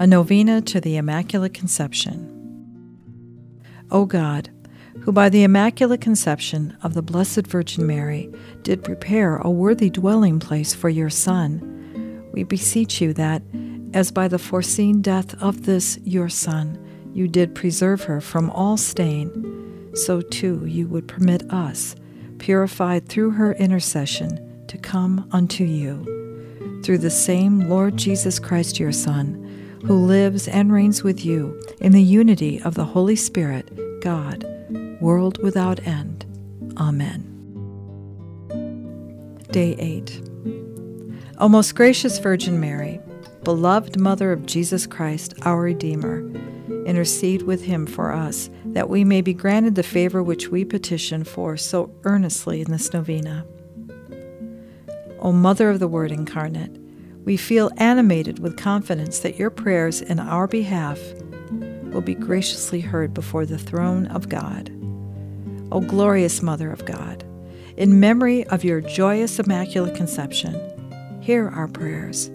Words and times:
A 0.00 0.06
Novena 0.06 0.60
to 0.60 0.80
the 0.80 0.96
Immaculate 0.96 1.54
Conception. 1.54 2.32
O 3.90 4.04
God, 4.04 4.48
who 5.00 5.10
by 5.10 5.28
the 5.28 5.42
Immaculate 5.42 6.00
Conception 6.00 6.76
of 6.84 6.94
the 6.94 7.02
Blessed 7.02 7.48
Virgin 7.48 7.84
Mary 7.84 8.32
did 8.62 8.84
prepare 8.84 9.38
a 9.38 9.50
worthy 9.50 9.90
dwelling 9.90 10.38
place 10.38 10.72
for 10.72 10.88
your 10.88 11.10
Son, 11.10 12.30
we 12.32 12.44
beseech 12.44 13.00
you 13.00 13.12
that, 13.14 13.42
as 13.92 14.12
by 14.12 14.28
the 14.28 14.38
foreseen 14.38 15.02
death 15.02 15.34
of 15.42 15.66
this 15.66 15.98
your 16.04 16.28
Son, 16.28 16.78
you 17.12 17.26
did 17.26 17.56
preserve 17.56 18.04
her 18.04 18.20
from 18.20 18.50
all 18.50 18.76
stain, 18.76 19.90
so 19.94 20.20
too 20.20 20.64
you 20.64 20.86
would 20.86 21.08
permit 21.08 21.42
us, 21.52 21.96
purified 22.38 23.08
through 23.08 23.32
her 23.32 23.52
intercession, 23.54 24.64
to 24.68 24.78
come 24.78 25.28
unto 25.32 25.64
you. 25.64 26.04
Through 26.84 26.98
the 26.98 27.10
same 27.10 27.68
Lord 27.68 27.96
Jesus 27.96 28.38
Christ, 28.38 28.78
your 28.78 28.92
Son, 28.92 29.46
who 29.84 30.06
lives 30.06 30.48
and 30.48 30.72
reigns 30.72 31.02
with 31.02 31.24
you 31.24 31.60
in 31.80 31.92
the 31.92 32.02
unity 32.02 32.60
of 32.62 32.74
the 32.74 32.84
Holy 32.84 33.16
Spirit, 33.16 34.00
God, 34.00 34.44
world 35.00 35.42
without 35.42 35.86
end. 35.86 36.24
Amen. 36.76 37.24
Day 39.50 39.74
8. 39.78 40.22
O 41.38 41.48
most 41.48 41.74
gracious 41.74 42.18
Virgin 42.18 42.60
Mary, 42.60 43.00
beloved 43.44 43.98
Mother 43.98 44.32
of 44.32 44.44
Jesus 44.44 44.86
Christ, 44.86 45.34
our 45.42 45.62
Redeemer, 45.62 46.28
intercede 46.84 47.42
with 47.42 47.64
him 47.64 47.86
for 47.86 48.12
us, 48.12 48.50
that 48.66 48.88
we 48.88 49.04
may 49.04 49.20
be 49.20 49.32
granted 49.32 49.74
the 49.74 49.82
favor 49.82 50.22
which 50.22 50.48
we 50.48 50.64
petition 50.64 51.24
for 51.24 51.56
so 51.56 51.94
earnestly 52.04 52.60
in 52.60 52.70
this 52.70 52.92
novena. 52.92 53.46
O 55.20 55.32
Mother 55.32 55.70
of 55.70 55.78
the 55.78 55.88
Word 55.88 56.12
incarnate, 56.12 56.76
we 57.28 57.36
feel 57.36 57.70
animated 57.76 58.38
with 58.38 58.56
confidence 58.56 59.18
that 59.18 59.38
your 59.38 59.50
prayers 59.50 60.00
in 60.00 60.18
our 60.18 60.46
behalf 60.46 60.98
will 61.92 62.00
be 62.00 62.14
graciously 62.14 62.80
heard 62.80 63.12
before 63.12 63.44
the 63.44 63.58
throne 63.58 64.06
of 64.06 64.30
God. 64.30 64.70
O 65.70 65.82
glorious 65.82 66.40
Mother 66.40 66.72
of 66.72 66.86
God, 66.86 67.22
in 67.76 68.00
memory 68.00 68.46
of 68.46 68.64
your 68.64 68.80
joyous 68.80 69.38
Immaculate 69.38 69.94
Conception, 69.94 70.58
hear 71.20 71.50
our 71.50 71.68
prayers 71.68 72.28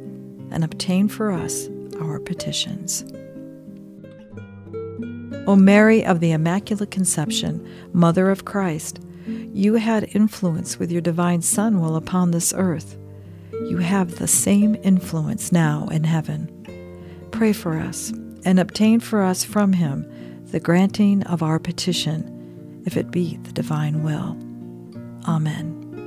and 0.52 0.64
obtain 0.64 1.08
for 1.08 1.32
us 1.32 1.70
our 2.00 2.20
petitions. 2.20 3.04
O 5.48 5.56
Mary 5.56 6.06
of 6.06 6.20
the 6.20 6.34
Immaculate 6.34 6.92
Conception, 6.92 7.68
Mother 7.94 8.30
of 8.30 8.46
Christ, 8.46 9.00
you 9.26 9.74
had 9.74 10.14
influence 10.14 10.78
with 10.78 10.92
your 10.92 11.02
divine 11.02 11.42
Son 11.42 11.82
while 11.82 11.96
upon 11.96 12.30
this 12.30 12.54
earth. 12.56 12.96
You 13.74 13.80
have 13.80 14.20
the 14.20 14.28
same 14.28 14.76
influence 14.84 15.52
now 15.52 15.88
in 15.92 16.04
heaven. 16.04 17.28
Pray 17.32 17.54
for 17.54 17.80
us 17.80 18.14
and 18.46 18.60
obtain 18.60 19.00
for 19.00 19.24
us 19.24 19.44
from 19.44 19.74
him 19.74 20.06
the 20.52 20.60
granting 20.60 21.24
of 21.24 21.42
our 21.42 21.58
petition, 21.58 22.84
if 22.86 22.98
it 22.98 23.10
be 23.10 23.38
the 23.38 23.52
divine 23.52 24.04
will. 24.04 24.38
Amen. 25.28 26.03